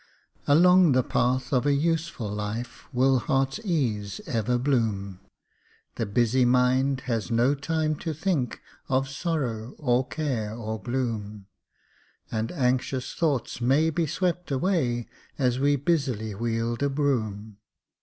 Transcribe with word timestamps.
Along 0.47 0.93
the 0.93 1.03
path 1.03 1.53
of 1.53 1.67
a 1.67 1.75
useful 1.75 2.31
life 2.33 2.91
Will 2.91 3.19
heart's 3.19 3.59
ease 3.63 4.19
ever 4.25 4.57
bloom; 4.57 5.19
The 5.93 6.07
busy 6.07 6.43
mind 6.43 7.01
has 7.01 7.29
no 7.29 7.53
time 7.53 7.95
to 7.97 8.11
think 8.11 8.61
Of 8.89 9.07
sorrow, 9.07 9.75
or 9.77 10.07
care, 10.07 10.55
or 10.55 10.81
gloom; 10.81 11.45
And 12.31 12.51
anxious 12.51 13.13
thoughts 13.13 13.61
may 13.61 13.91
be 13.91 14.07
swept 14.07 14.49
away 14.49 15.07
As 15.37 15.59
we 15.59 15.75
busily 15.75 16.33
wield 16.33 16.81
a 16.81 16.89
broom. 16.89 17.57